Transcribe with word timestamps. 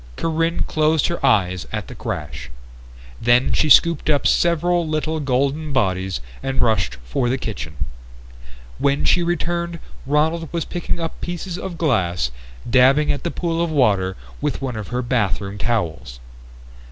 Corinne 0.15 0.63
closed 0.63 1.09
her 1.09 1.23
eyes 1.23 1.67
at 1.71 1.85
the 1.87 1.93
crash. 1.93 2.49
Then 3.21 3.53
she 3.53 3.69
scooped 3.69 4.09
up 4.09 4.25
several 4.25 4.87
little 4.87 5.19
golden 5.19 5.71
bodies 5.73 6.21
and 6.41 6.59
rushed 6.59 6.95
for 7.05 7.29
the 7.29 7.37
kitchen. 7.37 7.77
When 8.79 9.05
she 9.05 9.21
returned 9.21 9.77
Ronald 10.07 10.51
was 10.51 10.65
picking 10.65 10.99
up 10.99 11.21
pieces 11.21 11.55
of 11.55 11.77
glass 11.77 12.31
and 12.63 12.73
dabbing 12.73 13.11
at 13.11 13.23
the 13.23 13.29
pool 13.29 13.61
of 13.63 13.69
water 13.69 14.17
with 14.41 14.59
one 14.59 14.75
of 14.75 14.87
her 14.87 15.03
bathroom 15.03 15.59
towels. 15.59 16.19